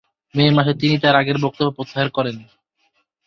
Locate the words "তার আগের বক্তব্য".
0.99-1.69